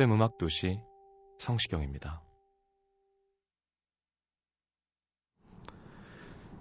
[0.00, 0.80] FM 음악 도시
[1.36, 2.22] 성시경입니다.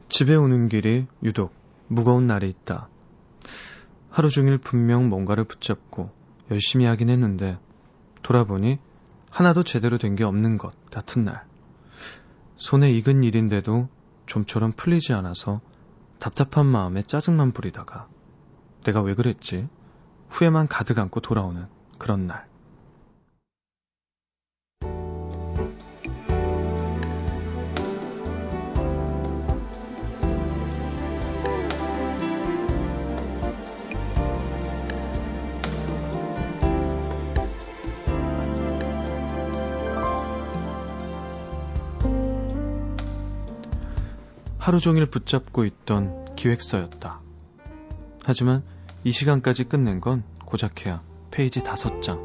[0.10, 1.54] 집에 오는 길이 유독
[1.88, 2.90] 무거운 날이 있다.
[4.10, 6.12] 하루 종일 분명 뭔가를 붙잡고
[6.52, 7.58] 열심히 하긴 했는데
[8.24, 8.78] 돌아보니
[9.30, 11.46] 하나도 제대로 된 게 없는 것 같은 날.
[12.58, 13.88] 손에 익은 일인데도
[14.26, 15.62] 좀처럼 풀리지 않아서
[16.20, 18.10] 답답한 마음에 짜증만 부리다가
[18.84, 19.70] 내가 왜 그랬지?
[20.28, 21.68] 후회만 가득 안고 돌아오는
[21.98, 22.49] 그런 날.
[44.70, 47.22] 하루 종일 붙잡고 있던 기획서였다.
[48.24, 48.62] 하지만
[49.04, 52.20] 이 시간까지 끝낸 건 고작해야 페이지 다섯 장.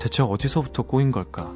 [0.00, 1.52] 대체 어디서부터 꼬인 걸까?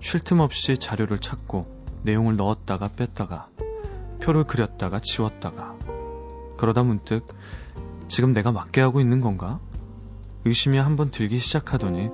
[0.00, 1.68] 쉴 틈 없이 자료를 찾고
[2.02, 3.46] 내용을 넣었다가 뺐다가
[4.20, 5.76] 표를 그렸다가 지웠다가
[6.56, 7.24] 그러다 문득
[8.08, 9.60] 지금 내가 맞게 하고 있는 건가?
[10.44, 12.08] 의심이 한번 들기 시작하더니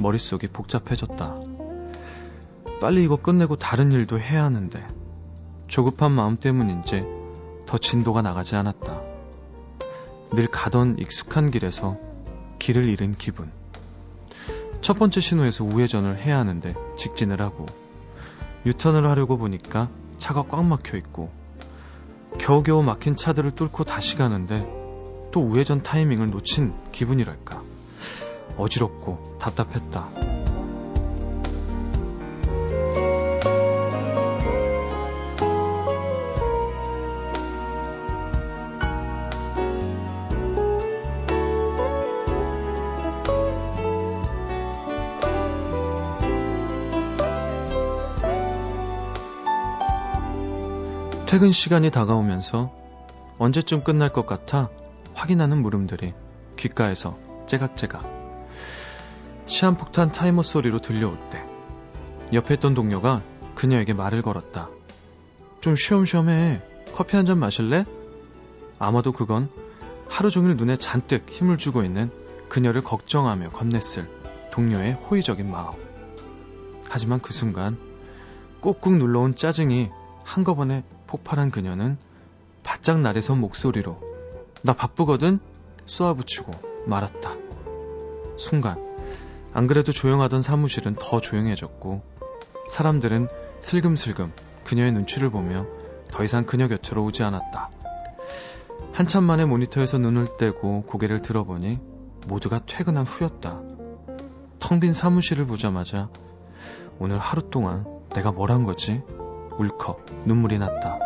[0.00, 1.40] 머릿속이 복잡해졌다.
[2.80, 4.84] 빨리 이거 끝내고 다른 일도 해야 하는데
[5.70, 7.04] 조급한 마음 때문인지
[7.64, 9.02] 더 진도가 나가지 않았다.
[10.32, 11.96] 늘 가던 익숙한 길에서
[12.58, 13.52] 길을 잃은 기분.
[14.80, 17.66] 첫 번째 신호에서 우회전을 해야 하는데 직진을 하고
[18.66, 19.88] 유턴을 하려고 보니까
[20.18, 21.30] 차가 꽉 막혀 있고
[22.38, 24.66] 겨우겨우 막힌 차들을 뚫고 다시 가는데
[25.30, 27.62] 또 우회전 타이밍을 놓친 기분이랄까.
[28.56, 30.39] 어지럽고 답답했다.
[51.40, 52.70] 퇴근 시간이 다가오면서
[53.38, 54.68] 언제쯤 끝날 것 같아
[55.14, 56.12] 확인하는 물음들이
[56.56, 58.04] 귓가에서 째각째각
[59.46, 61.42] 시한폭탄 타이머 소리로 들려올 때
[62.34, 63.22] 옆에 있던 동료가
[63.54, 64.68] 그녀에게 말을 걸었다.
[65.62, 66.60] 좀 쉬엄쉬엄해.
[66.92, 67.86] 커피 한 잔 마실래?
[68.78, 69.48] 아마도 그건
[70.10, 72.10] 하루 종일 눈에 잔뜩 힘을 주고 있는
[72.50, 74.06] 그녀를 걱정하며 건넸을
[74.50, 75.70] 동료의 호의적인 마음.
[76.90, 77.78] 하지만 그 순간
[78.60, 79.88] 꾹꾹 눌러온 짜증이
[80.22, 81.98] 한꺼번에 폭발한 그녀는
[82.62, 84.00] 바짝 나래선 목소리로
[84.62, 85.40] 나 바쁘거든
[85.84, 86.52] 쏘아붙이고
[86.86, 87.34] 말았다.
[88.36, 88.78] 순간
[89.52, 92.02] 안 그래도 조용하던 사무실은 더 조용해졌고
[92.68, 93.26] 사람들은
[93.58, 94.32] 슬금슬금
[94.64, 95.66] 그녀의 눈치를 보며
[96.12, 97.70] 더 이상 그녀 곁으로 오지 않았다.
[98.92, 101.80] 한참 만에 모니터에서 눈을 떼고 고개를 들어보니
[102.28, 103.60] 모두가 퇴근한 후였다.
[104.60, 106.08] 텅 빈 사무실을 보자마자
[107.00, 107.84] 오늘 하루 동안
[108.14, 109.02] 내가 뭘 한 거지?
[109.60, 110.98] 울컥 눈물이 났다.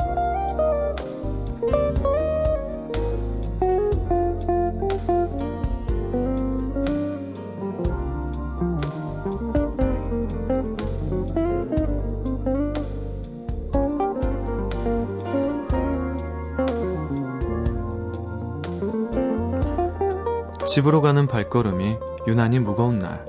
[20.65, 21.99] 집으로 가는 발걸음이
[22.29, 23.27] 유난히 무거운 날.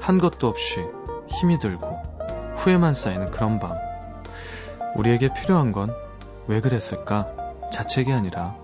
[0.00, 0.80] 한 것도 없이
[1.28, 1.86] 힘이 들고
[2.56, 3.74] 후회만 쌓이는 그런 밤.
[4.94, 6.04] 우리에게 필요한 건
[6.46, 7.32] 왜 그랬을까?
[7.72, 8.56] 자책이 아니라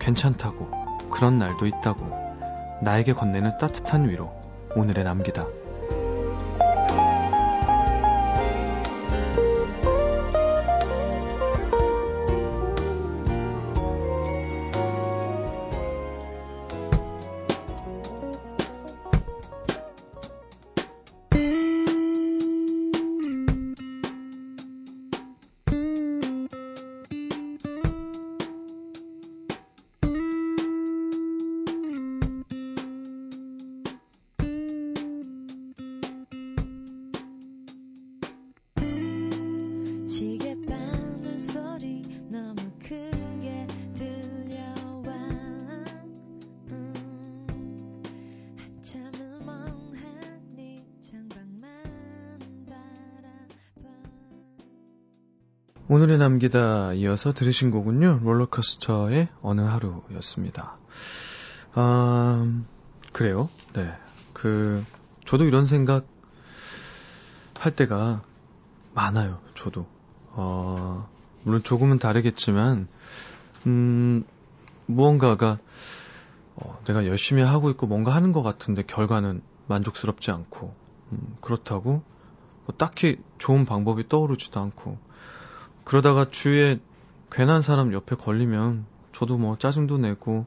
[0.00, 0.68] 괜찮다고.
[1.10, 2.06] 그런 날도 있다고.
[2.82, 4.32] 나에게 건네는 따뜻한 위로
[4.74, 5.46] 오늘에 남기다.
[55.92, 60.78] 오늘의 남기다 이어서 들으신 곡은요, 롤러코스터의 어느 하루였습니다.
[61.72, 62.62] 아,
[63.12, 63.48] 그래요?
[63.72, 63.92] 네.
[64.32, 64.84] 그,
[65.24, 66.06] 저도 이런 생각
[67.58, 68.22] 할 때가
[68.94, 69.84] 많아요, 저도.
[70.28, 71.08] 어,
[71.42, 72.86] 물론 조금은 다르겠지만,
[73.66, 74.22] 음,
[74.86, 75.58] 무언가가,
[76.54, 80.72] 어, 내가 열심히 하고 있고 뭔가 하는 것 같은데 결과는 만족스럽지 않고,
[81.10, 82.04] 음, 그렇다고,
[82.66, 85.09] 뭐 딱히 좋은 방법이 떠오르지도 않고,
[85.90, 86.78] 그러다가 주위에
[87.32, 90.46] 괜한 사람 옆에 걸리면 저도 뭐 짜증도 내고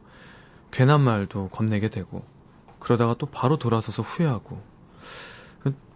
[0.71, 2.23] 괜한 말도 건네게 되고
[2.79, 4.61] 그러다가 또 바로 돌아서서 후회하고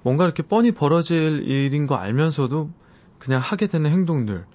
[0.03, 2.69] 뭔가 이렇게 뻔히 벌어질 일인 거 알면서도
[3.19, 4.45] 그냥 하게 되는 행동들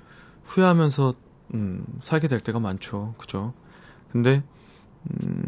[0.45, 1.15] 후회하면서
[1.55, 3.15] 음, 살게 될 때가 많죠.
[3.17, 3.55] 그죠?
[4.11, 4.43] 근데
[5.11, 5.43] 음,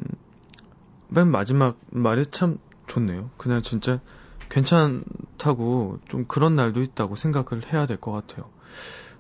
[1.08, 3.29] 맨 마지막 말이 참 좋네요.
[3.37, 4.00] 그냥 진짜
[4.49, 8.49] 괜찮다고 좀 그런 날도 있다고 생각을 해야 될 것 같아요.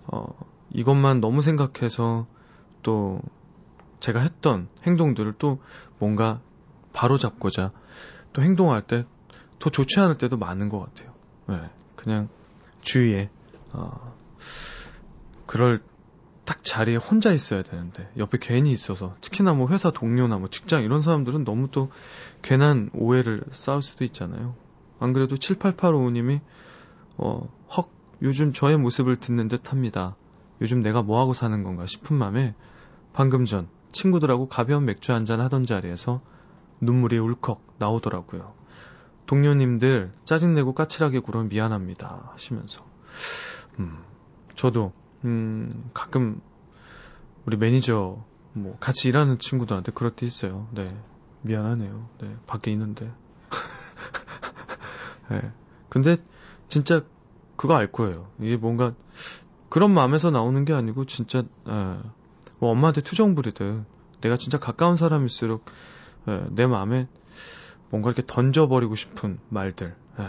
[0.06, 0.26] 어,
[0.70, 2.26] 이것만 너무 생각해서
[2.82, 3.20] 또
[4.00, 5.60] 제가 했던 행동들을 또
[5.98, 6.40] 뭔가
[6.92, 7.72] 바로 잡고자
[8.32, 9.04] 또 행동할 때
[9.64, 11.14] 더 좋지 않을 때도 많은 것 같아요.
[11.46, 12.28] 네, 그냥
[12.82, 13.30] 주위에
[13.72, 14.14] 어,
[15.46, 15.82] 그럴
[16.44, 20.98] 딱 자리에 혼자 있어야 되는데 옆에 괜히 있어서 특히나 뭐 회사 동료나 뭐 직장 이런
[20.98, 21.90] 사람들은 너무 또
[22.42, 24.54] 괜한 오해를 쌓을 수도 있잖아요.
[24.98, 26.42] 안 그래도 7885님이
[27.16, 27.90] 어, 헉
[28.22, 30.16] 요즘 저의 모습을 듣는 듯 합니다.
[30.60, 32.54] 요즘 내가 뭐하고 사는 건가 싶은 맘에
[33.12, 36.20] 방금 전 친구들하고 가벼운 맥주 한잔 하던 자리에서
[36.80, 38.54] 눈물이 울컥 나오더라고요.
[39.26, 42.84] 동료님들 짜증내고 까칠하게 굴어 미안합니다 하시면서
[43.78, 43.98] 음,
[44.54, 44.92] 저도
[45.24, 46.42] 음, 가끔
[47.46, 48.22] 우리 매니저
[48.52, 50.68] 뭐 같이 일하는 친구들한테 그럴 때 있어요.
[50.72, 50.96] 네
[51.42, 52.08] 미안하네요.
[52.20, 53.10] 네 밖에 있는데.
[55.30, 55.52] 네.
[55.88, 56.16] 근데
[56.68, 57.04] 진짜
[57.56, 58.28] 그거 알 거예요.
[58.40, 58.94] 이게 뭔가
[59.68, 61.44] 그런 마음에서 나오는 게 아니고 진짜 에,
[62.58, 63.84] 뭐 엄마한테 투정 부리듯
[64.20, 65.64] 내가 진짜 가까운 사람일수록
[66.28, 67.08] 에, 내 마음에
[67.90, 70.24] 뭔가 이렇게 던져버리고 싶은 말들 에,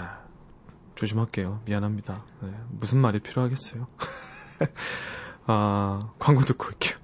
[0.96, 1.62] 조심할게요.
[1.66, 2.24] 미안합니다.
[2.42, 3.88] 네, 무슨 말이 필요하겠어요.
[5.48, 6.98] 아, 광고 듣고 올게요.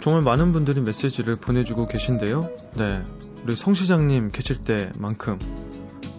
[0.00, 2.50] 정말 많은 분들이 메시지를 보내주고 계신데요.
[2.74, 3.02] 네.
[3.44, 5.38] 우리 성 시장님 계실 때만큼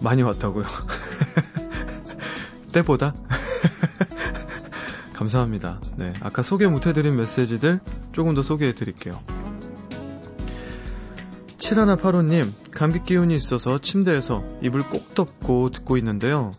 [0.00, 0.64] 많이 왔다고요.
[2.72, 3.14] 때보다?
[5.14, 5.80] 감사합니다.
[5.96, 6.12] 네.
[6.20, 7.80] 아까 소개 못해드린 메시지들
[8.12, 9.20] 조금 더 소개해드릴게요.
[11.58, 16.52] 7185님, 감기 기운이 있어서 침대에서 입을 꼭 덮고 듣고 있는데요.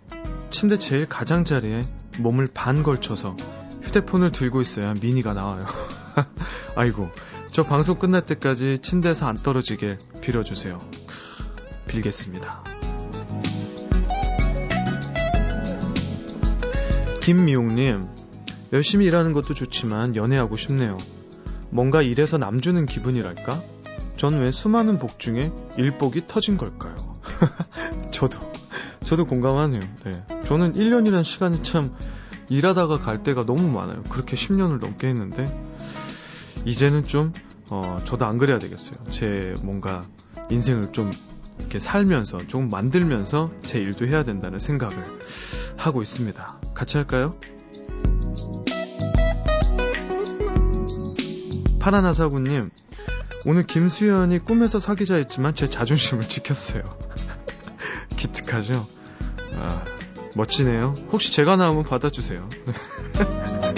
[0.51, 1.81] 침대 제일 가장자리에
[2.19, 3.35] 몸을 반 걸쳐서
[3.81, 5.65] 휴대폰을 들고 있어야 미니가 나와요.
[6.75, 7.09] 아이고,
[7.47, 10.81] 저 방송 끝날 때까지 침대에서 안 떨어지게 빌어주세요.
[11.87, 12.63] 빌겠습니다.
[17.21, 18.07] 김미용님,
[18.73, 20.97] 열심히 일하는 것도 좋지만 연애하고 싶네요.
[21.69, 23.61] 뭔가 일해서 남주는 기분이랄까?
[24.17, 26.95] 전 왜 수많은 복 중에 일복이 터진 걸까요?
[28.11, 28.39] 저도,
[29.03, 29.81] 저도 공감하네요.
[30.05, 30.11] 네.
[30.45, 31.95] 저는 1년이라는 시간이 참
[32.49, 34.03] 일하다가 갈 때가 너무 많아요.
[34.03, 35.45] 그렇게 10년을 넘게 했는데,
[36.65, 37.33] 이제는 좀,
[37.69, 39.05] 어, 저도 안 그래야 되겠어요.
[39.09, 40.03] 제 뭔가
[40.49, 41.11] 인생을 좀
[41.59, 45.19] 이렇게 살면서, 좀 만들면서 제 일도 해야 된다는 생각을
[45.77, 46.59] 하고 있습니다.
[46.73, 47.35] 같이 할까요?
[51.79, 52.69] 파라나사구님,
[53.47, 56.83] 오늘 김수현이 꿈에서 사귀자 했지만 제 자존심을 지켰어요.
[58.17, 58.87] 기특하죠?
[59.55, 59.83] 아,
[60.35, 60.93] 멋지네요.
[61.11, 62.47] 혹시 제가 나오면 받아주세요.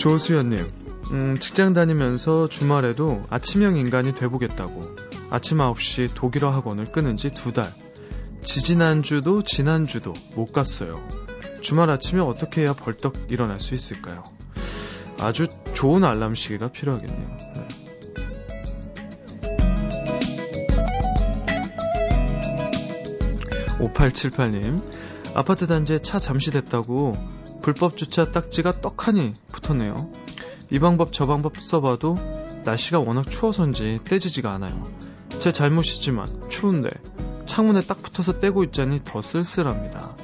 [0.00, 0.70] 조수연님,
[1.12, 4.80] 음, 직장 다니면서 주말에도 아침형 인간이 돼보겠다고
[5.28, 7.70] 아침 9시 독일어 학원을 끊은 지 두 달.
[8.40, 11.06] 지지난주도 지난주도 못 갔어요.
[11.60, 14.24] 주말 아침에 어떻게 해야 벌떡 일어날 수 있을까요?
[15.18, 17.36] 아주 좋은 알람 시계가 필요하겠네요.
[17.56, 17.68] 네.
[23.80, 24.82] (5878님)
[25.34, 27.18] 아파트 단지에 차 잠시 댔다고
[27.62, 30.10] 불법 주차 딱지가 떡하니 붙었네요.
[30.70, 32.16] 이 방법 저 방법 써봐도
[32.64, 34.84] 날씨가 워낙 추워서인지 떼지지가 않아요.
[35.38, 36.88] 제 잘못이지만 추운데
[37.44, 40.16] 창문에 딱 붙어서 떼고 있자니 더 쓸쓸합니다.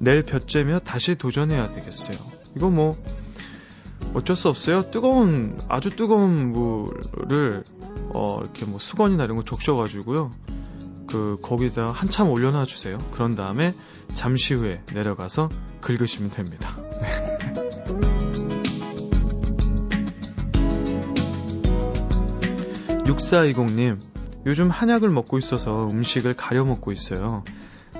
[0.00, 2.18] 내일 볕째며 다시 도전해야 되겠어요.
[2.56, 2.96] 이거 뭐
[4.14, 4.90] 어쩔 수 없어요.
[4.90, 7.64] 뜨거운 아주 뜨거운 물을
[8.14, 10.32] 어 이렇게 뭐 수건이나 이런 거 적셔가지고요.
[11.08, 12.98] 그 거기다 한참 올려놔 주세요.
[13.12, 13.74] 그런 다음에
[14.12, 15.48] 잠시 후에 내려가서
[15.80, 16.76] 긁으시면 됩니다.
[17.00, 17.38] 네.
[23.06, 23.98] 육사이공님
[24.46, 27.42] 요즘 한약을 먹고 있어서 음식을 가려 먹고 있어요.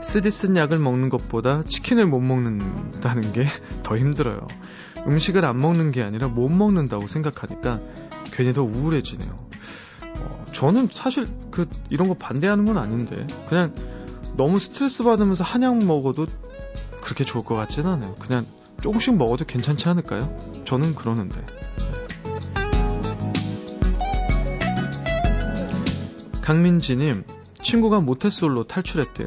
[0.02, 3.46] 쓰디 쓴 약을 먹는 것보다 치킨을 못 먹는다는 게
[3.82, 4.36] 더 힘들어요.
[5.06, 7.80] 음식을 안 먹는 게 아니라 못 먹는다고 생각하니까
[8.32, 9.34] 괜히 더 우울해지네요.
[10.48, 13.74] 어, 저는 사실 그 이런 거 반대하는 건 아닌데 그냥
[14.36, 16.26] 너무 스트레스 받으면서 한약 먹어도
[17.02, 18.14] 그렇게 좋을 것 같진 않아요.
[18.16, 18.46] 그냥
[18.82, 20.34] 조금씩 먹어도 괜찮지 않을까요?
[20.64, 21.44] 저는 그러는데.
[26.42, 27.24] 강민지님,
[27.62, 29.26] 친구가 모태솔로 탈출했대요.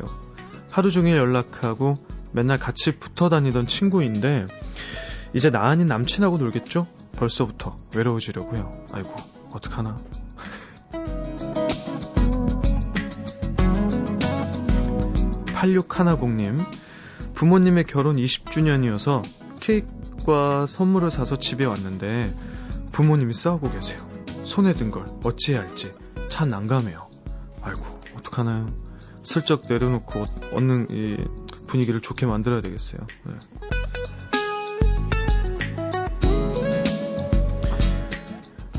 [0.72, 1.94] 하루 종일 연락하고
[2.32, 4.46] 맨날 같이 붙어 다니던 친구인데,
[5.34, 6.88] 이제 나 아닌 남친하고 놀겠죠?
[7.18, 8.86] 벌써부터 외로워지려고요.
[8.94, 9.16] 아이고,
[9.54, 9.98] 어떡하나.
[15.62, 16.66] 8610님,
[17.36, 19.24] 부모님의 결혼 20주년이어서
[19.60, 22.34] 케이크와 선물을 사서 집에 왔는데
[22.92, 24.00] 부모님이 싸우고 계세요.
[24.44, 25.94] 손에 든 걸 어찌해야 할지
[26.30, 27.08] 참 난감해요.
[27.62, 27.86] 아이고,
[28.18, 28.68] 어떡하나요?
[29.24, 31.18] 슬쩍 내려놓고 얻는 이
[31.68, 33.06] 분위기를 좋게 만들어야 되겠어요.
[33.26, 33.34] 네.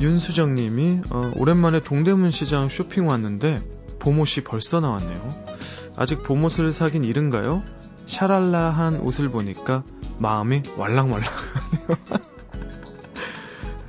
[0.01, 3.61] 윤수정 님이 어, 오랜만에 동대문 시장 쇼핑 왔는데
[4.01, 5.52] 봄옷이 벌써 나왔네요.
[5.97, 7.63] 아직 봄옷을 사긴 이른가요?
[8.07, 9.85] 샤랄라한 옷을 보니까
[10.19, 11.97] 마음이 왈랑왈랑하네요.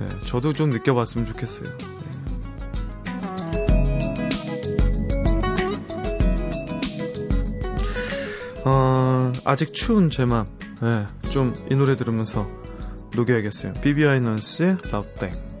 [0.00, 1.70] 네, 저도 좀 느껴봤으면 좋겠어요.
[1.78, 1.84] 네.
[8.64, 10.46] 어, 아직 추운 제 맘,
[10.80, 12.48] 네, 좀이 노래 들으면서
[13.14, 13.74] 녹여야겠어요.
[13.74, 15.53] 비비아이넌스의 러브뱅.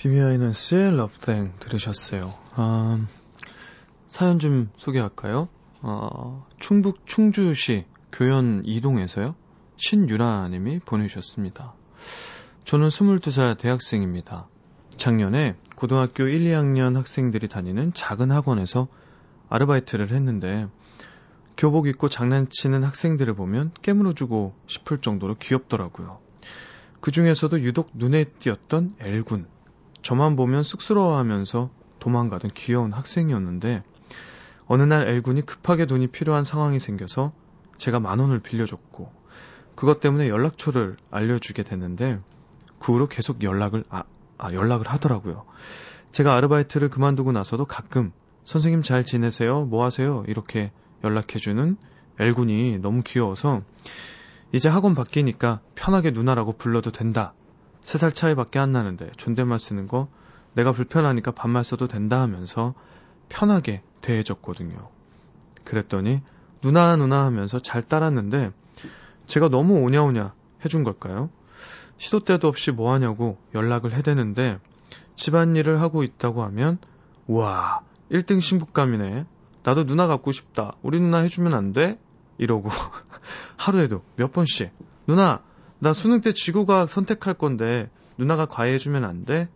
[0.00, 2.32] 비미아이넌스의 러브땡 들으셨어요.
[2.54, 3.06] 아,
[4.08, 5.48] 사연 좀 소개할까요?
[5.82, 9.34] 어, 충북 충주시 교연 이동에서요.
[9.76, 11.74] 신유라님이 보내주셨습니다.
[12.64, 14.48] 저는 22살 대학생입니다.
[14.96, 18.88] 작년에 고등학교 1, 2학년 학생들이 다니는 작은 학원에서
[19.50, 20.66] 아르바이트를 했는데
[21.58, 26.20] 교복 입고 장난치는 학생들을 보면 깨물어 주고 싶을 정도로 귀엽더라고요.
[27.02, 29.59] 그 중에서도 유독 눈에 띄었던 엘군.
[30.02, 33.82] 저만 보면 쑥스러워하면서 도망가던 귀여운 학생이었는데
[34.66, 37.32] 어느 날 엘군이 급하게 돈이 필요한 상황이 생겨서
[37.76, 39.12] 제가 만 원을 빌려줬고
[39.74, 42.20] 그것 때문에 연락처를 알려주게 됐는데
[42.78, 44.04] 그 후로 계속 연락을 아,
[44.38, 45.44] 아 연락을 하더라고요.
[46.10, 48.12] 제가 아르바이트를 그만두고 나서도 가끔
[48.44, 49.64] 선생님 잘 지내세요?
[49.64, 50.24] 뭐 하세요?
[50.26, 50.72] 이렇게
[51.04, 51.76] 연락해주는
[52.18, 53.62] 엘군이 너무 귀여워서
[54.52, 57.32] 이제 학원 바뀌니까 편하게 누나라고 불러도 된다
[57.82, 60.08] 3살 차이밖에 안 나는데 존댓말 쓰는 거
[60.54, 62.74] 내가 불편하니까 반말 써도 된다 하면서
[63.28, 64.88] 편하게 대해줬거든요.
[65.64, 66.22] 그랬더니
[66.62, 68.52] 누나 누나 하면서 잘 따랐는데
[69.26, 70.34] 제가 너무 오냐오냐
[70.64, 71.30] 해준 걸까요?
[71.96, 74.58] 시도 때도 없이 뭐 하냐고 연락을 해대는데
[75.14, 76.78] 집안일을 하고 있다고 하면
[77.26, 79.26] 우와 1등 신부감이네.
[79.62, 80.72] 나도 누나 갖고 싶다.
[80.82, 81.98] 우리 누나 해주면 안 돼?
[82.38, 82.70] 이러고
[83.56, 84.70] 하루에도 몇 번씩
[85.06, 85.42] 누나
[85.80, 89.48] 나 수능 때 지구과학 선택할 건데 누나가 과외해주면 안 돼?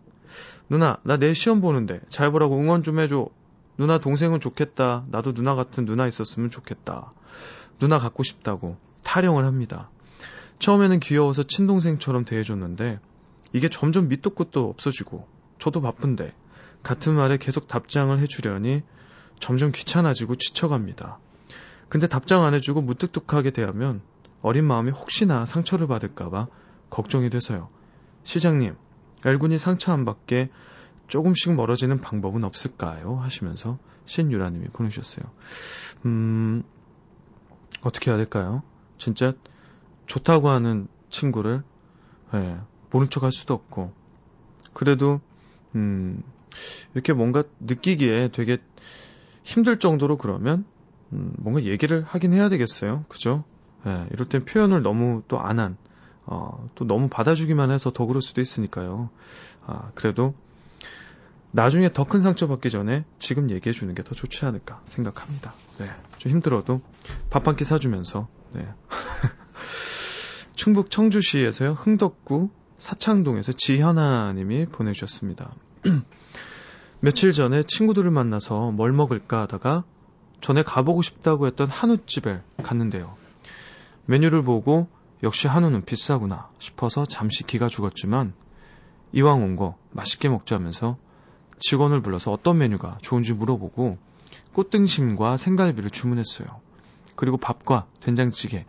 [0.69, 3.29] 누나, 나 내 시험 보는데 잘 보라고 응원 좀 해줘.
[3.77, 5.05] 누나 동생은 좋겠다.
[5.09, 7.13] 나도 누나 같은 누나 있었으면 좋겠다.
[7.79, 9.89] 누나 갖고 싶다고 타령을 합니다.
[10.59, 12.99] 처음에는 귀여워서 친동생처럼 대해줬는데
[13.53, 15.27] 이게 점점 밑도 끝도 없어지고
[15.59, 16.33] 저도 바쁜데
[16.81, 18.83] 같은 말에 계속 답장을 해주려니
[19.39, 21.19] 점점 귀찮아지고 지쳐갑니다.
[21.89, 24.01] 근데 답장 안 해주고 무뚝뚝하게 대하면
[24.45, 26.47] 어린 마음이 혹시나 상처를 받을까봐
[26.91, 27.67] 걱정이 돼서요.
[28.21, 28.75] 시장님,
[29.25, 30.51] 엘군이 상처 안 받게
[31.07, 33.15] 조금씩 멀어지는 방법은 없을까요?
[33.15, 35.25] 하시면서 신유라님이 보내주셨어요.
[36.05, 36.63] 음,
[37.81, 38.61] 어떻게 해야 될까요?
[38.99, 39.33] 진짜
[40.05, 41.63] 좋다고 하는 친구를,
[42.35, 42.59] 예,
[42.91, 43.93] 모른 척 할 수도 없고,
[44.75, 45.21] 그래도,
[45.73, 46.21] 음,
[46.93, 48.59] 이렇게 뭔가 느끼기에 되게
[49.43, 50.65] 힘들 정도로 그러면,
[51.13, 53.05] 음, 뭔가 얘기를 하긴 해야 되겠어요.
[53.09, 53.43] 그죠?
[53.85, 55.77] 예, 이럴 땐 표현을 너무 또 안 한,
[56.25, 59.09] 어, 또 너무 받아주기만 해서 더 그럴 수도 있으니까요.
[59.65, 60.33] 아, 그래도
[61.51, 65.53] 나중에 더 큰 상처 받기 전에 지금 얘기해 주는 게 더 좋지 않을까 생각합니다.
[65.79, 65.85] 네.
[66.17, 66.81] 좀 힘들어도
[67.29, 68.67] 밥 한 끼 사주면서, 네.
[70.55, 75.53] 충북 청주시에서요, 흥덕구 사창동에서 지현아 님이 보내주셨습니다.
[77.01, 79.83] 며칠 전에 친구들을 만나서 뭘 먹을까 하다가
[80.41, 83.15] 전에 가보고 싶다고 했던 한우집에 갔는데요.
[84.05, 84.87] 메뉴를 보고
[85.23, 88.33] 역시 한우는 비싸구나 싶어서 잠시 기가 죽었지만
[89.13, 90.97] 이왕 온 거 맛있게 먹자면서
[91.59, 93.97] 직원을 불러서 어떤 메뉴가 좋은지 물어보고
[94.53, 96.47] 꽃등심과 생갈비를 주문했어요.
[97.15, 98.65] 그리고 밥과 된장찌개,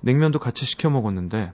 [0.00, 1.52] 냉면도 같이 시켜 먹었는데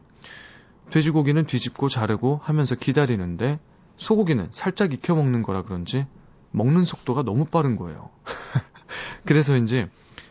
[0.91, 3.59] 돼지고기는 뒤집고 자르고 하면서 기다리는데
[3.97, 6.07] 소고기는 살짝 익혀 먹는 거라 그런지
[6.53, 8.11] 먹는 속도가 너무 빠른 거예요.
[9.27, 9.87] 그래서인지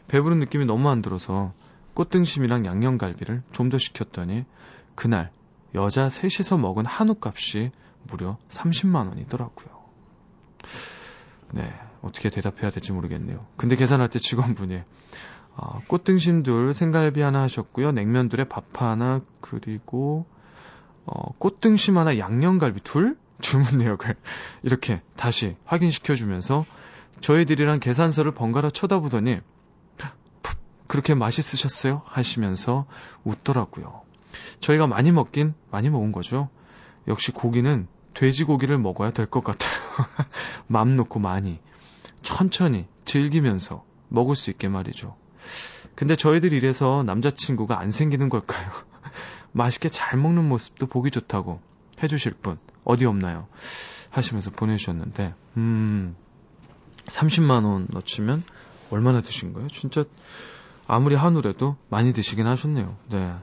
[0.07, 1.53] 배부른 느낌이 너무 안 들어서
[1.95, 4.45] 꽃등심이랑 양념갈비를 좀 더 시켰더니
[4.93, 5.31] 그날
[5.73, 7.71] 여자 셋이서 먹은 한우 값이
[8.07, 9.75] 무려 30만 원이더라고요.
[11.53, 13.45] 네, 어떻게 대답해야 될지 모르겠네요.
[13.57, 14.81] 근데 계산할 때 직원분이
[15.57, 17.91] 어, 꽃등심 둘, 생갈비 하나 하셨고요.
[17.93, 20.25] 냉면 둘에 밥 하나 그리고
[21.05, 24.15] 어, 꽃등심 하나, 양념갈비 둘 주문 내역을
[24.63, 26.65] 이렇게 다시 확인시켜 주면서
[27.21, 29.54] 저희들이랑 계산서를 번갈아 쳐다보더니 푹
[30.95, 32.03] 그렇게 맛있으셨어요?
[32.05, 32.85] 하시면서
[33.25, 34.03] 웃더라고요.
[34.61, 36.47] 저희가 많이 먹긴 많이 먹은 거죠.
[37.09, 39.73] 역시 고기는 돼지고기를 먹어야 될 것 같아요.
[40.67, 41.59] 맘 놓고 많이
[42.21, 45.17] 천천히 즐기면서 먹을 수 있게 말이죠.
[45.95, 48.71] 근데 저희들 이래서 남자친구가 안 생기는 걸까요?
[49.51, 51.59] 맛있게 잘 먹는 모습도 보기 좋다고
[52.01, 53.49] 해주실 분 어디 없나요?
[54.11, 56.15] 하시면서 보내주셨는데 음
[57.07, 58.43] 30만 원 넣치면
[58.91, 59.67] 얼마나 드신 거예요?
[59.67, 60.05] 진짜
[60.87, 62.95] 아무리 한우래도 많이 드시긴 하셨네요.
[63.09, 63.35] 네.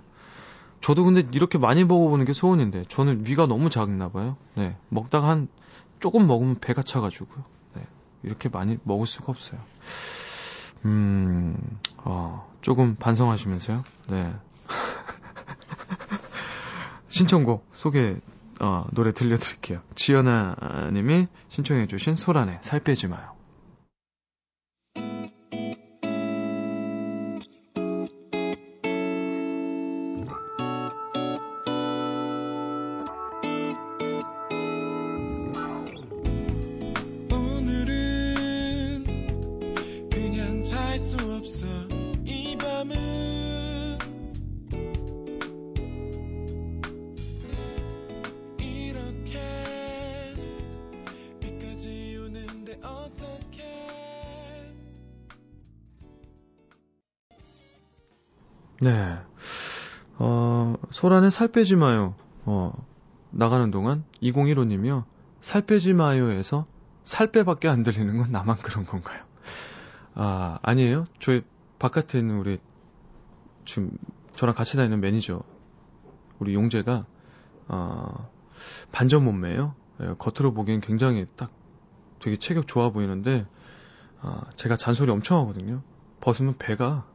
[0.81, 4.37] 저도 근데 이렇게 많이 먹어보는 게 소원인데 저는 위가 너무 작나 봐요.
[4.55, 4.77] 네.
[4.89, 5.49] 먹다가 한
[6.01, 7.45] 조금 먹으면 배가 차가지고요.
[7.75, 7.87] 네.
[8.23, 9.61] 이렇게 많이 먹을 수가 없어요.
[10.85, 11.57] 음,
[11.99, 13.85] 어, 조금 반성하시면서요.
[14.09, 14.35] 네.
[17.09, 18.17] 신청곡 소개,
[18.61, 19.81] 어, 노래 들려드릴게요.
[19.95, 23.42] 지연아 님이 신청해주신 소란에 살 빼지 마요.
[58.83, 59.17] 네.
[60.19, 62.17] 어, 소란에 살 빼지 마요.
[62.45, 62.73] 어,
[63.31, 65.05] 나가는 동안 2015님이요.
[65.41, 66.67] 살 빼지 마요에서
[67.05, 69.23] 살 빼밖에 안 들리는 건 나만 그런 건가요?
[70.15, 71.05] 아, 아니에요.
[71.21, 71.43] 저희
[71.79, 72.59] 바깥에 있는 우리
[73.65, 73.97] 지금
[74.35, 75.45] 저랑 같이 다니는 매니저
[76.41, 77.07] 우리 용재가
[77.69, 78.31] 어,
[78.91, 79.77] 반전 몸매예요.
[80.01, 81.53] 예, 겉으로 보기엔 굉장히 딱
[82.19, 83.47] 되게 체격 좋아 보이는데
[84.23, 85.83] 어, 제가 잔소리 엄청 하거든요.
[86.21, 87.07] 벗으면 배가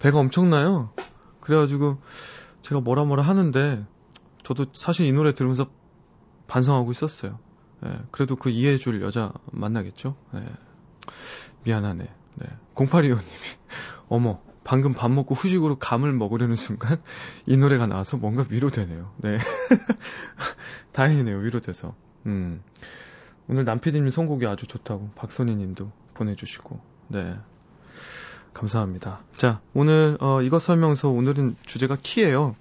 [0.00, 0.92] 배가 엄청나요.
[1.40, 1.98] 그래가지고
[2.62, 3.86] 제가 뭐라 뭐라 하는데
[4.42, 5.70] 저도 사실 이 노래 들으면서
[6.48, 7.38] 반성하고 있었어요.
[7.86, 10.16] 예, 그래도 그 이해해줄 여자 만나겠죠?
[10.34, 10.44] 예,
[11.64, 12.08] 미안하네.
[12.34, 12.46] 네.
[12.74, 13.20] 0825님이
[14.08, 17.00] 어머 방금 밥 먹고 후식으로 감을 먹으려는 순간
[17.46, 19.12] 이 노래가 나와서 뭔가 위로되네요.
[19.18, 19.38] 네.
[20.92, 21.38] 다행이네요.
[21.38, 21.94] 위로돼서.
[22.26, 22.62] 음.
[23.48, 26.80] 오늘 남피디님 선곡이 아주 좋다고 박선희 님도 보내주시고.
[27.08, 27.36] 네.
[28.52, 29.20] 감사합니다.
[29.32, 32.56] 자, 오늘 어, 이것 설명서 오늘은 주제가 키예요.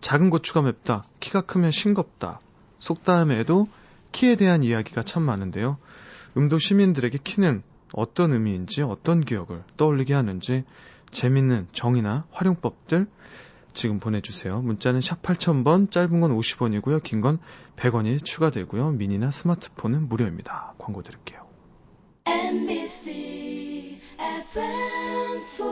[0.00, 1.04] 작은 고추가 맵다.
[1.20, 2.40] 키가 크면 싱겁다.
[2.78, 3.68] 속담에도
[4.12, 5.78] 키에 대한 이야기가 참 많은데요.
[6.36, 10.64] 음도 시민들에게 키는 어떤 의미인지 어떤 기억을 떠올리게 하는지
[11.10, 13.06] 재밌는 정의나 활용법들
[13.74, 14.60] 지금 보내주세요.
[14.60, 17.02] 문자는 샵 8000번, 짧은 건 50원이고요.
[17.02, 17.38] 긴 건
[17.76, 18.90] 100원이 추가되고요.
[18.92, 20.74] 미니나 스마트폰은 무료입니다.
[20.78, 21.46] 광고 드릴게요.
[22.26, 23.21] MBC
[24.52, 25.71] friend for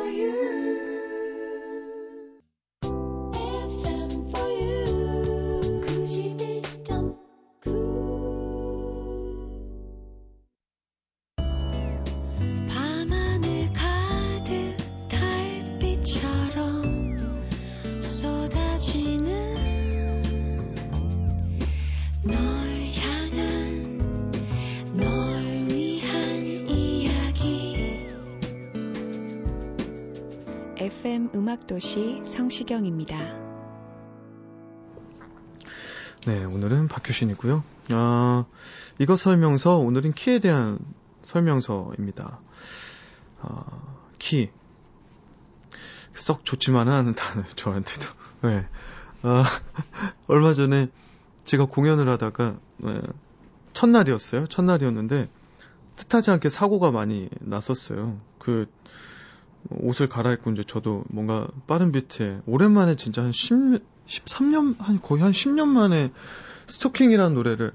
[31.50, 33.16] 음악도시 성시경입니다.
[36.26, 37.64] 네, 오늘은 박효신이고요.
[37.90, 38.44] 아,
[39.00, 40.78] 이것 설명서, 오늘은 키에 대한
[41.24, 42.38] 설명서입니다.
[43.40, 43.64] 아,
[44.20, 44.50] 키.
[46.14, 48.06] 썩 좋지만은 않은 단어, 저한테도.
[48.42, 48.68] 네.
[49.22, 49.44] 아,
[50.28, 50.86] 얼마 전에
[51.44, 53.00] 제가 공연을 하다가, 네,
[53.72, 54.46] 첫날이었어요.
[54.46, 55.28] 첫날이었는데,
[55.96, 58.20] 뜻하지 않게 사고가 많이 났었어요.
[58.38, 58.70] 그,
[59.68, 65.32] 옷을 갈아입고 이제 저도 뭔가 빠른 비트에, 오랜만에 진짜 한 10, 13년, 한 거의 한
[65.32, 66.12] 10년 만에
[66.66, 67.72] 스토킹이라는 노래를,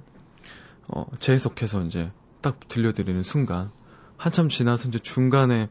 [0.88, 3.72] 어, 재해석해서 이제 딱 들려드리는 순간,
[4.18, 5.70] 한참 지나서 이제 중간에,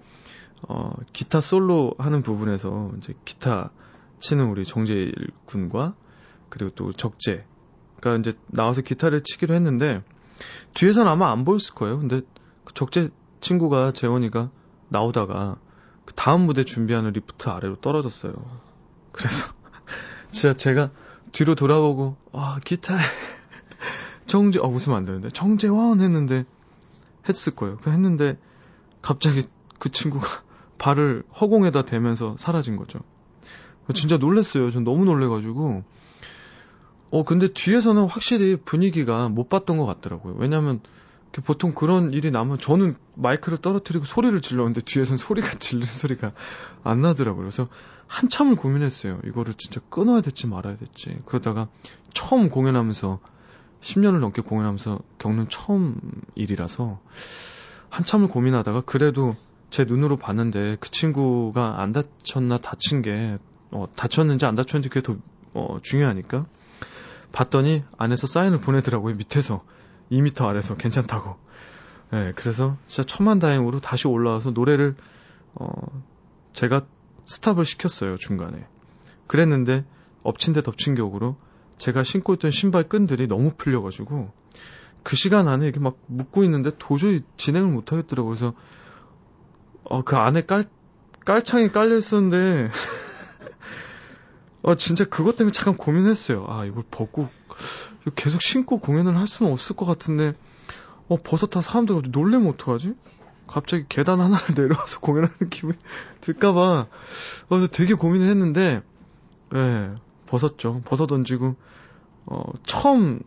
[0.69, 3.71] 어, 기타 솔로 하는 부분에서 이제 기타
[4.19, 5.13] 치는 우리 정재일
[5.45, 5.95] 군과
[6.49, 10.03] 그리고 또 적재가 이제 나와서 기타를 치기로 했는데
[10.75, 11.99] 뒤에서는 아마 안 보였을 거예요.
[11.99, 12.23] 근데
[12.65, 14.51] 그 적재 친구가 재원이가
[14.89, 15.59] 나오다가
[16.05, 18.33] 그 다음 무대 준비하는 리프트 아래로 떨어졌어요.
[19.13, 19.53] 그래서
[20.31, 20.91] 진짜 제가
[21.33, 22.99] 뒤로 돌아보고 아 기타에
[24.27, 26.45] 정재 아 웃으면 안 되는데 정재원 했는데
[27.29, 27.79] 했을 거예요.
[27.79, 28.39] 그 했는데
[29.03, 29.43] 갑자기
[29.79, 30.27] 그 친구가
[30.79, 33.01] 발을 허공에다 대면서 사라진 거죠.
[33.95, 34.71] 진짜 놀랐어요.
[34.71, 35.85] 전 너무 놀래가지고.
[37.11, 40.35] 어, 근데 뒤에서는 확실히 분위기가 못 봤던 것 같더라고요.
[40.39, 40.81] 왜냐면,
[41.43, 46.33] 보통 그런 일이 나면 저는 마이크를 떨어뜨리고 소리를 질렀는데 뒤에서는 소리가 질리는 소리가
[46.83, 47.43] 안 나더라고요.
[47.43, 47.69] 그래서
[48.07, 49.21] 한참을 고민했어요.
[49.25, 51.17] 이거를 진짜 끊어야 될지 말아야 될지.
[51.27, 51.69] 그러다가
[52.13, 53.19] 처음 공연하면서
[53.81, 55.97] 10년을 넘게 공연하면서 겪는 처음
[56.35, 57.01] 일이라서
[57.91, 59.37] 한참을 고민하다가 그래도
[59.71, 63.39] 제 눈으로 봤는데 그 친구가 안 다쳤나 다친 게
[63.73, 65.17] 어, 다쳤는지 안 다쳤는지 그게 더
[65.53, 66.47] 어, 중요하니까
[67.33, 69.65] 봤더니 안에서 사인을 보내더라고요 밑에서
[70.15, 71.37] 2미터 아래서 괜찮다고.
[72.11, 74.95] 네, 그래서 진짜 천만다행으로 다시 올라와서 노래를
[75.55, 75.69] 어,
[76.53, 76.83] 제가
[77.27, 78.67] 스탑을 시켰어요 중간에.
[79.27, 79.85] 그랬는데
[80.23, 81.37] 엎친 데 덮친 격으로
[81.79, 84.33] 제가 신고 있던 신발 끈들이 너무 풀려가지고
[85.03, 88.31] 그 시간 안에 이렇게 막 묶고 있는데 도저히 진행을 못 하겠더라고요.
[88.35, 88.55] 그래서
[89.85, 90.65] 어, 그 안에 깔
[91.25, 92.71] 깔창이 깔려 있었는데
[94.65, 96.47] 어, 진짜 그것 때문에 잠깐 고민했어요.
[96.49, 97.29] 아, 이걸 벗고
[98.17, 100.33] 계속 신고 공연을 할 수는 없을 것 같은데,
[101.09, 102.95] 어, 벗었다 사람들 놀래면 어떡하지?
[103.47, 105.77] 갑자기 계단 하나를 내려와서 공연하는 기분이
[106.23, 106.87] 들까봐.
[107.51, 108.83] 그래서 되게 고민을 했는데,
[109.55, 110.81] 예, 네, 벗었죠.
[110.87, 111.57] 벗어 던지고,
[112.25, 113.21] 어, 처음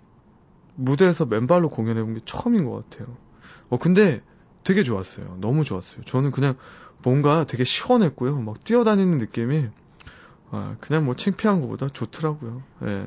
[0.73, 3.15] 무대에서 맨발로 공연해본 게 처음인 것 같아요.
[3.69, 4.23] 어, 근데
[4.63, 5.37] 되게 좋았어요.
[5.39, 6.03] 너무 좋았어요.
[6.05, 6.55] 저는 그냥
[7.03, 8.39] 뭔가 되게 시원했고요.
[8.39, 9.69] 막 뛰어다니는 느낌이
[10.51, 12.61] 아, 그냥 뭐 창피한 것보다 좋더라고요.
[12.83, 13.05] 예.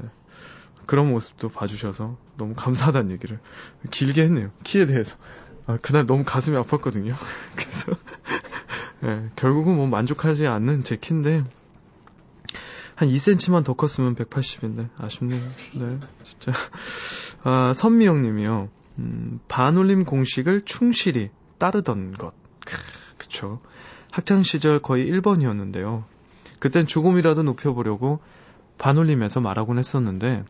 [0.86, 3.38] 그런 모습도 봐주셔서 너무 감사하다는 얘기를
[3.90, 4.50] 길게 했네요.
[4.64, 5.16] 키에 대해서.
[5.66, 7.14] 아, 그날 너무 가슴이 아팠거든요.
[7.54, 7.92] 그래서
[9.04, 11.44] 예, 결국은 뭐 만족하지 않는 제 키인데
[12.96, 15.40] 한 2cm만 더 컸으면 180인데 아쉽네요.
[15.74, 16.52] 네, 진짜.
[17.44, 18.68] 아, 선미영 님이요.
[18.98, 22.34] 음, 반올림 공식을 충실히 따르던 것.
[22.66, 22.76] 크,
[23.16, 23.60] 그쵸.
[24.10, 26.04] 학창 시절 거의 1번이었는데요.
[26.60, 28.20] 그땐 조금이라도 높여보려고
[28.78, 30.44] 반올림해서 말하곤 했었는데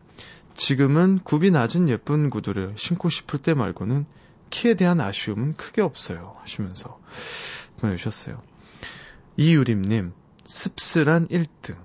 [0.53, 4.05] 지금은 굽이 낮은 예쁜 구두를 신고 싶을 때 말고는
[4.49, 6.99] 키에 대한 아쉬움은 크게 없어요 하시면서
[7.79, 8.41] 보내주셨어요.
[9.37, 10.11] 이유림님
[10.45, 11.75] 씁쓸한 1등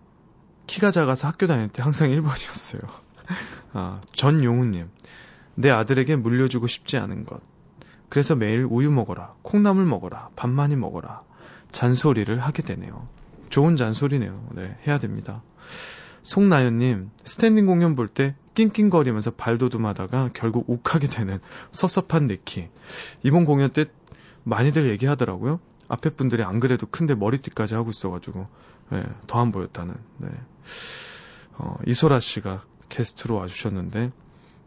[0.66, 2.86] 키가 작아서 학교 다닐 때 항상 1번이었어요.
[3.72, 4.90] 아, 전용우님
[5.54, 7.40] 내 아들에게 물려주고 싶지 않은 것
[8.08, 11.22] 그래서 매일 우유 먹어라 콩나물 먹어라 밥 많이 먹어라
[11.70, 13.08] 잔소리를 하게 되네요.
[13.56, 14.48] 좋은 잔소리네요.
[14.52, 15.42] 네, 해야 됩니다.
[16.22, 21.38] 송나연님, 스탠딩 공연 볼 때 낑낑거리면서 발돋움하다가 결국 욱하게 되는
[21.72, 22.68] 섭섭한 내 키.
[23.22, 23.86] 이번 공연 때
[24.44, 25.58] 많이들 얘기하더라고요.
[25.88, 28.46] 앞에 분들이 안 그래도 큰데 머리띠까지 하고 있어가지고,
[28.90, 30.28] 네, 더안 보였다는, 네.
[31.56, 34.12] 어, 이소라 씨가 게스트로 와주셨는데,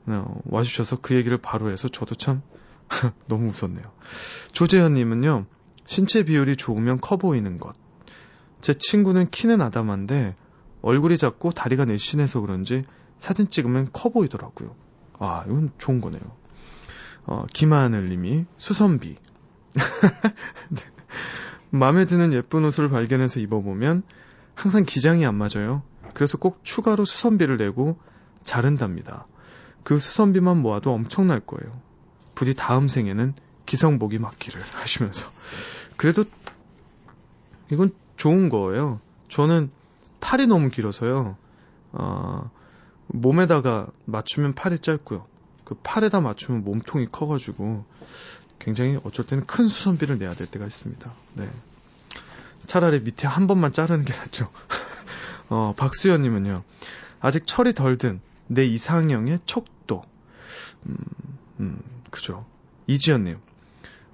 [0.07, 2.41] 어, 와주셔서 그 얘기를 바로 해서 저도 참
[3.27, 3.85] 너무 웃었네요.
[4.53, 5.45] 조재현님은요,
[5.85, 7.75] 신체 비율이 좋으면 커 보이는 것.
[8.61, 10.35] 제 친구는 키는 아담한데
[10.81, 12.83] 얼굴이 작고 다리가 내신해서 그런지
[13.17, 14.75] 사진 찍으면 커 보이더라고요.
[15.19, 16.21] 아, 이건 좋은 거네요.
[17.25, 19.15] 어, 김하늘 님이 수선비.
[20.69, 20.81] 네.
[21.69, 24.03] 마음에 드는 예쁜 옷을 발견해서 입어보면
[24.55, 25.83] 항상 기장이 안 맞아요.
[26.13, 27.99] 그래서 꼭 추가로 수선비를 내고
[28.43, 29.27] 자른답니다.
[29.83, 31.79] 그 수선비만 모아도 엄청날 거예요.
[32.35, 33.33] 부디 다음 생에는
[33.65, 35.29] 기성복이 맞기를 하시면서.
[35.97, 36.23] 그래도
[37.71, 38.99] 이건 좋은 거예요.
[39.29, 39.71] 저는
[40.19, 41.37] 팔이 너무 길어서요.
[41.93, 42.51] 어,
[43.07, 45.25] 몸에다가 맞추면 팔이 짧고요.
[45.63, 47.85] 그 팔에다 맞추면 몸통이 커가지고
[48.59, 51.09] 굉장히 어쩔 때는 큰 수선비를 내야 될 때가 있습니다.
[51.37, 51.49] 네.
[52.67, 54.49] 차라리 밑에 한 번만 자르는 게 낫죠.
[55.49, 56.63] 어, 박수현님은요.
[57.21, 60.03] 아직 철이 덜 든 내 이상형의 척도.
[60.87, 60.97] 음,
[61.59, 61.79] 음,
[62.09, 62.45] 그죠.
[62.87, 63.37] 이지연님.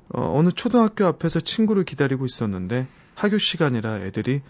[0.10, 4.42] 어, 어느 초등학교 앞에서 친구를 기다리고 있었는데 학교 시간이라 애들이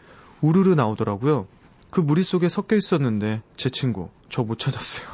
[0.41, 1.47] 우르르 나오더라고요.
[1.89, 5.07] 그 무리 속에 섞여 있었는데 제 친구 저 못 찾았어요.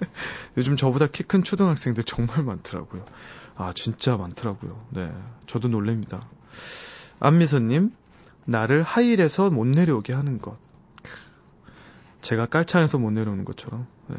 [0.56, 3.04] 요즘 저보다 키 큰 초등학생들 정말 많더라고요.
[3.56, 4.80] 아 진짜 많더라고요.
[4.90, 5.12] 네,
[5.46, 6.20] 저도 놀랍니다.
[7.20, 7.92] 안미선님
[8.46, 10.56] 나를 하일에서 못 내려오게 하는 것.
[12.20, 13.86] 제가 깔창에서 못 내려오는 것처럼.
[14.08, 14.16] 네.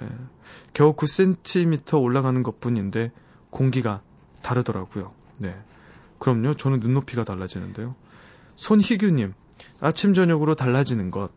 [0.73, 3.11] 겨우 9cm 올라가는 것 뿐인데
[3.49, 4.01] 공기가
[4.41, 5.13] 다르더라고요.
[5.39, 5.57] 네.
[6.19, 6.55] 그럼요.
[6.55, 7.95] 저는 눈높이가 달라지는데요.
[8.55, 9.33] 손희규님,
[9.79, 11.31] 아침, 저녁으로 달라지는 것.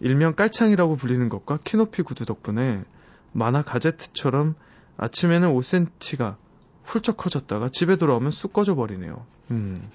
[0.00, 2.84] 일명 깔창이라고 불리는 것과 키높이 구두 덕분에
[3.32, 4.54] 만화 가제트처럼
[4.98, 6.36] 아침에는 5cm가
[6.84, 9.26] 훌쩍 커졌다가 집에 돌아오면 쑥 꺼져버리네요.
[9.50, 9.90] 음.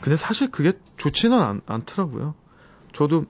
[0.00, 2.34] 근데 사실 그게 좋지는 않, 않더라고요.
[2.92, 3.26] 저도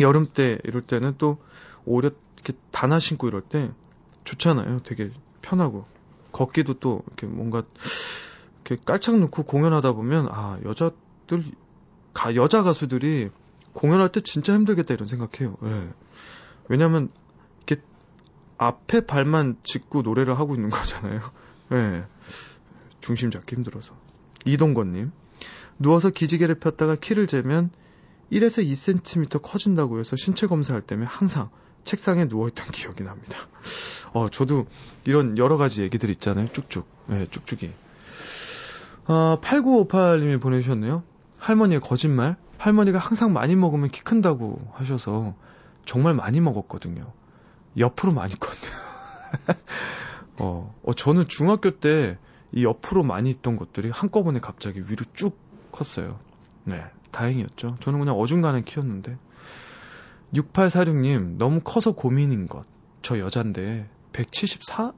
[0.00, 1.38] 여름 때 이럴 때는 또
[1.84, 3.70] 오히려 이렇게 단화 신고 이럴 때
[4.24, 4.80] 좋잖아요.
[4.82, 5.10] 되게
[5.42, 5.86] 편하고
[6.32, 7.62] 걷기도 또 이렇게 뭔가
[8.64, 11.44] 이렇게 깔창 넣고 공연하다 보면 아 여자들
[12.12, 13.30] 가 여자 가수들이
[13.72, 15.56] 공연할 때 진짜 힘들겠다 이런 생각해요.
[15.64, 15.88] 예.
[16.68, 17.10] 왜냐하면
[17.66, 17.82] 이렇게
[18.56, 21.20] 앞에 발만 짚고 노래를 하고 있는 거잖아요.
[21.72, 22.04] 예.
[23.00, 23.94] 중심 잡기 힘들어서.
[24.46, 25.12] 이동건님
[25.78, 27.70] 누워서 기지개를 폈다가 키를 재면
[28.32, 31.50] 1에서 2cm 커진다고 해서 신체 검사할 때면 항상
[31.84, 33.38] 책상에 누워있던 기억이 납니다.
[34.12, 34.66] 어, 저도
[35.04, 36.48] 이런 여러 가지 얘기들 있잖아요.
[36.48, 36.86] 쭉쭉.
[37.08, 37.70] 네, 쭉쭉이.
[39.06, 41.02] 어, 8958님이 보내주셨네요.
[41.38, 42.36] 할머니의 거짓말.
[42.58, 45.34] 할머니가 항상 많이 먹으면 키 큰다고 하셔서
[45.84, 47.12] 정말 많이 먹었거든요.
[47.76, 48.84] 옆으로 많이 컸네요.
[50.38, 52.18] 어, 어, 저는 중학교 때
[52.54, 55.36] 이 옆으로 많이 있던 것들이 한꺼번에 갑자기 위로 쭉
[55.72, 56.20] 컸어요.
[56.62, 57.76] 네, 다행이었죠.
[57.80, 59.18] 저는 그냥 어중간한 키였는데.
[60.32, 62.64] 6846님, 너무 커서 고민인 것.
[63.02, 64.92] 저 여잔데, 174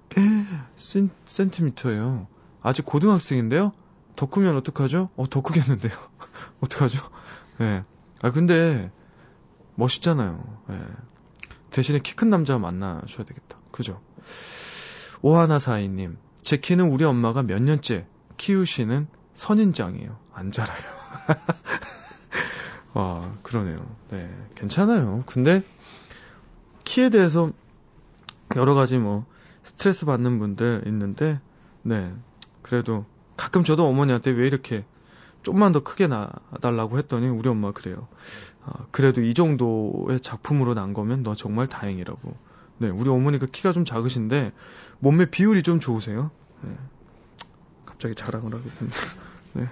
[0.77, 2.27] 센, 센티미터예요.
[2.61, 3.73] 아직 고등학생인데요?
[4.17, 5.11] 더 크면 어떡하죠?
[5.17, 5.93] 어, 더 크겠는데요?
[6.61, 6.99] 어떡하죠?
[7.61, 7.65] 예.
[7.65, 7.85] 네.
[8.23, 8.91] 아, 근데,
[9.75, 10.43] 멋있잖아요.
[10.71, 10.75] 예.
[10.75, 10.81] 네.
[11.71, 13.59] 대신에 키 큰 남자 만나셔야 되겠다.
[13.71, 14.01] 그죠?
[15.21, 18.07] 오하나사이님, 제 키는 우리 엄마가 몇 년째
[18.39, 20.19] 키우시는 선인장이에요.
[20.33, 20.79] 안 자라요.
[22.95, 23.77] 와, 그러네요.
[24.11, 25.25] 네, 괜찮아요.
[25.27, 25.63] 근데
[26.85, 27.51] 키에 대해서
[28.55, 29.27] 여러 가지 뭐
[29.63, 31.41] 스트레스 받는 분들 있는데,
[31.83, 32.15] 네,
[32.63, 33.05] 그래도
[33.37, 34.85] 가끔 저도 어머니한테 왜 이렇게
[35.43, 38.09] 좀만 더 크게 나달라고 했더니 우리 엄마 그래요.
[38.65, 42.37] 아, 그래도 이 정도의 작품으로 난 거면 너 정말 다행이라고.
[42.79, 44.53] 네, 우리 어머니가 키가 좀 작으신데
[44.99, 46.33] 몸매 비율이 좀 좋으세요.
[46.63, 46.77] 네.
[47.85, 48.99] 갑자기 자랑을 하게 됩니다.
[49.55, 49.69] 네.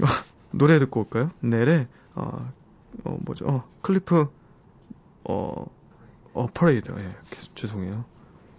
[0.52, 1.30] 노래 듣고 올까요?
[1.40, 2.52] 넬의 어,
[3.04, 3.46] 어 뭐죠?
[3.46, 4.28] 어, 클리프
[5.24, 5.66] 어,
[6.32, 6.92] 어 퍼레이드.
[6.98, 7.14] 예,
[7.54, 8.04] 죄송해요.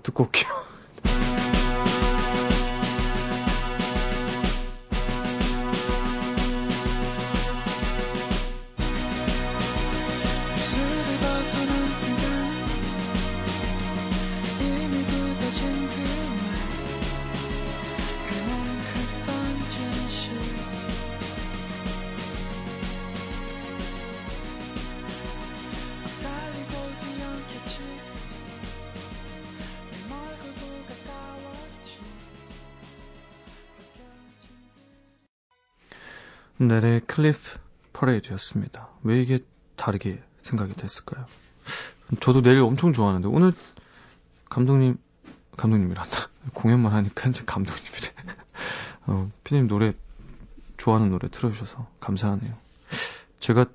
[0.04, 0.63] 듣고 올게요.
[36.74, 37.60] 넬의 클리프
[37.94, 38.90] 퍼레이드였습니다.
[39.04, 39.38] 왜 이게
[39.76, 41.28] 다르게 생각이 됐을까요?
[42.20, 43.52] 저도 내일 엄청 좋아하는데 오늘
[44.50, 44.98] 감독님
[45.56, 46.18] 감독님이란다
[46.54, 48.08] 공연만 하니까 이제 감독님이래.
[49.06, 49.94] 어, 피님 노래
[50.78, 52.54] 좋아하는 노래 틀어주셔서 감사하네요.
[53.40, 53.66] 제가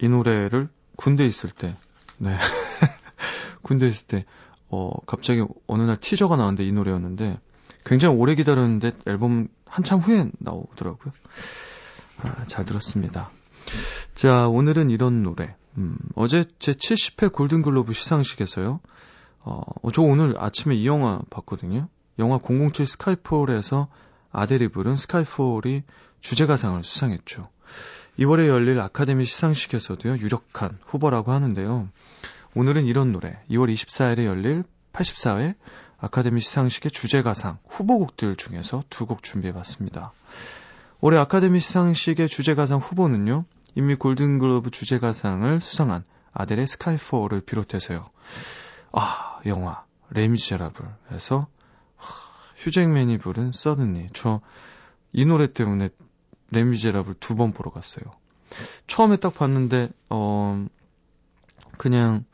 [0.00, 1.74] 이 노래를 군대 있을 때,
[2.18, 2.38] 네
[3.62, 4.24] 군대 있을 때
[4.68, 7.40] 어, 갑자기 어느 날 티저가 나왔는데 이 노래였는데
[7.84, 11.12] 굉장히 오래 기다렸는데 앨범 한참 후에 나오더라고요.
[12.22, 13.30] 아, 잘 들었습니다.
[14.14, 15.54] 자, 오늘은 이런 노래.
[15.76, 18.80] 음, 어제 제 70회 골든글로브 시상식에서요.
[19.40, 21.88] 어, 저 오늘 아침에 이 영화 봤거든요.
[22.18, 23.88] 영화 007 스카이폴에서
[24.32, 25.82] 아델이 부른 스카이폴이
[26.20, 27.48] 주제가상을 수상했죠.
[28.18, 31.88] 2월에 열릴 아카데미 시상식에서도요, 유력한 후보라고 하는데요.
[32.54, 35.56] 오늘은 이런 노래, 2월 24일에 열릴 84회
[35.98, 40.12] 아카데미 시상식의 주제가상 후보곡들 중에서 두 곡 준비해봤습니다.
[41.06, 48.08] 올해 아카데미 시상식의 주제가상 후보는요, 이미 골든글로브 주제가상을 수상한 아델의 스카이포를 비롯해서요.
[48.90, 51.46] 아, 영화 레미제라블에서
[52.56, 54.08] 휴잭맨이 부른 서든니.
[54.14, 54.40] 저
[55.12, 55.90] 이 노래 때문에
[56.52, 58.06] 레미제라블 두 번 보러 갔어요.
[58.86, 60.64] 처음에 딱 봤는데, 어,
[61.76, 62.24] 그냥,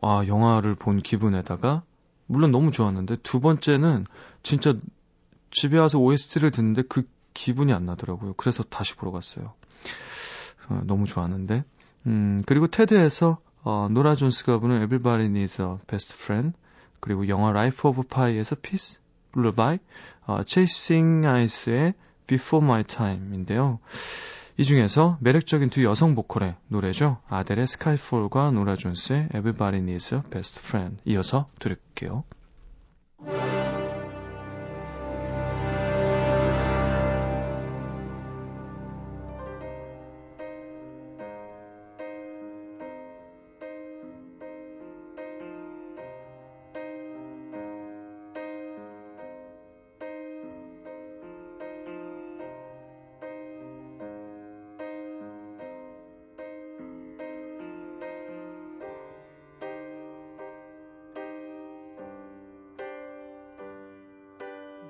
[0.00, 1.82] 아, 영화를 본 기분에다가,
[2.24, 4.06] 물론 너무 좋았는데, 두 번째는
[4.42, 4.72] 진짜
[5.50, 8.34] 집에 와서 OST를 듣는데 그 기분이 안 나더라고요.
[8.36, 9.52] 그래서 다시 보러 갔어요.
[10.68, 11.64] 어, 너무 좋았는데.
[12.06, 16.56] 음, 그리고 테드에서 어, 노라 존스가 부른 Everybody Needs a Best Friend
[17.00, 19.00] 그리고 영화 Life of Pi에서 Peace,
[19.36, 19.78] Lullaby,
[20.26, 21.94] 어, Chasing Ice의
[22.26, 23.80] Before My Time인데요.
[24.56, 27.18] 이 중에서 매력적인 두 여성 보컬의 노래죠.
[27.28, 32.24] 아델의 Skyfall과 노라 존스의 Everybody Needs a Best Friend 이어서 들을게요.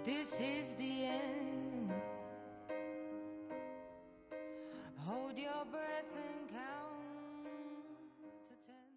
[0.02, 1.92] This is the end.
[4.96, 7.02] Hold your breath and count
[8.48, 8.90] to ten.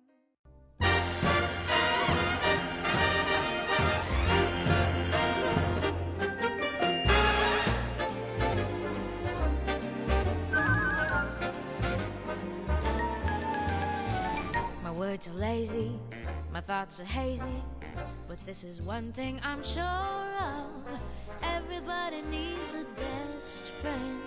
[14.84, 16.00] My words are lazy,
[16.54, 17.62] my thoughts are hazy.
[18.28, 20.83] But this is one thing I'm sure of.
[21.84, 24.22] Everybody needs a best friend.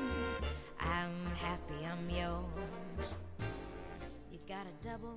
[0.78, 3.16] I'm happy I'm yours.
[4.30, 5.16] You got a double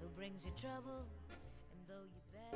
[0.00, 1.04] who brings you trouble.
[1.70, 2.54] And though you bet.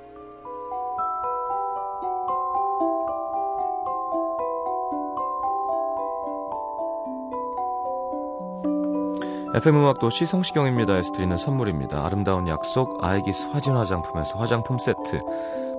[9.55, 12.03] FM 음악 도시 성시경입니다에서 드리는 선물입니다.
[12.07, 15.21] 아름다운 약속 아이기스 화진 화장품에서 화장품 세트,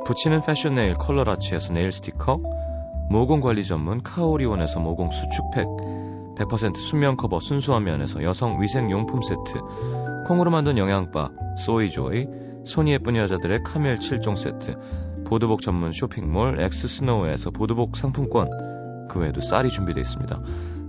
[0.05, 2.39] 붙이는 패션 네일 컬러라치에서 네일 스티커,
[3.09, 5.67] 모공 관리 전문 카오리온에서 모공 수축팩,
[6.35, 9.61] 100% 순면 커버 순수한 면에서 여성 위생 용품 세트,
[10.27, 12.27] 콩으로 만든 영양바 소이조이,
[12.65, 14.75] 손이 예쁜 여자들의 카밀 7종 세트,
[15.25, 18.49] 보드복 전문 쇼핑몰 엑스스노우에서 보드복 상품권,
[19.09, 20.41] 그 외에도 쌀이 준비되어 있습니다.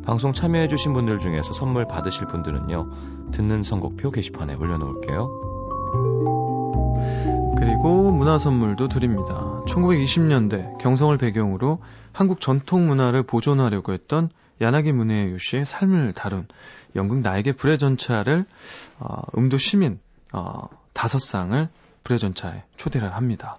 [0.04, 5.46] 방송 참여해주신 분들 중에서 선물 받으실 분들은요, 듣는 선곡표 게시판에 올려놓을게요.
[7.58, 9.45] 그리고 문화 선물도 드립니다.
[9.66, 16.46] 1920년대 경성을 배경으로 한국 전통 문화를 보존하려고 했던 야나기 문혜유 씨의 삶을 다룬
[16.94, 18.46] 연극 나에게 불의 전차를
[18.98, 20.00] 어, 음도 시민
[20.32, 21.68] 어, 다섯 쌍을
[22.04, 23.58] 불의 전차에 초대를 합니다.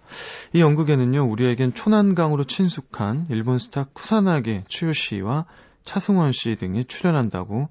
[0.54, 5.46] 이 연극에는요 우리에겐 초난강으로 친숙한 일본 스타 쿠사나기 추요 씨와
[5.84, 7.70] 차승원 씨 등이 출연한다고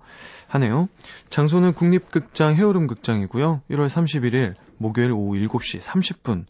[0.49, 0.89] 하네요.
[1.29, 3.63] 장소는 국립극장 해오름 극장이고요.
[3.71, 6.47] 1월 31일 목요일 오후 7시 30분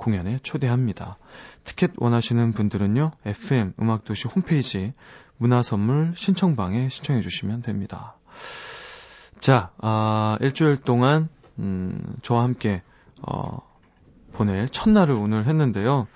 [0.00, 1.18] 공연에 초대합니다.
[1.62, 3.10] 티켓 원하시는 분들은요.
[3.26, 4.92] FM 음악도시 홈페이지
[5.36, 8.16] 문화선물 신청방에 신청해 주시면 됩니다.
[9.38, 12.82] 자, 아, 일주일 동안 음, 저와 함께
[13.20, 13.58] 어,
[14.32, 16.08] 보낼 첫날을 오늘 했는데요.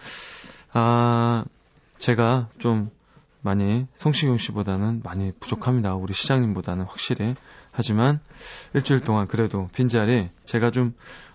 [0.73, 1.45] 아,
[1.99, 2.91] 제가 좀
[3.43, 5.95] 많이 성시경 씨보다는 많이 부족합니다.
[5.95, 7.35] 우리 시장님보다는 확실히.
[7.71, 8.21] 하지만
[8.73, 10.95] 일주일 동안 그래도 빈자리 제가 좀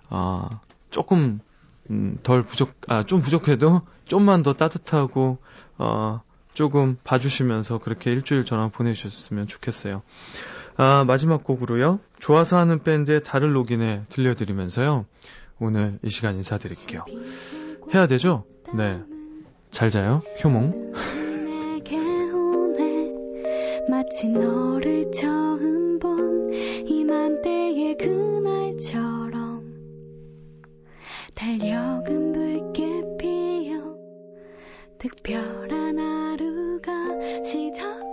[0.09, 0.49] 어,
[0.89, 1.41] 조금
[1.89, 5.37] 음, 덜 부족 아 좀 부족해도 좀만 더 따뜻하고
[5.77, 6.21] 어,
[6.53, 10.01] 조금 봐주시면서 그렇게 일주일 전화 보내주셨으면 좋겠어요.
[10.77, 11.99] 아, 마지막 곡으로요.
[12.19, 15.05] 좋아서 하는 밴드의 달을 녹인해 들려드리면서요.
[15.59, 17.05] 오늘 이 시간 인사드릴게요.
[17.93, 18.45] 해야 되죠?
[18.73, 19.01] 네.
[19.71, 20.93] 잘 자요, 효몽.
[23.89, 25.78] 마치 너를 처음
[31.39, 33.79] 달력은 붉게 피어
[34.97, 36.91] 특별한 하루가
[37.45, 38.08] 시작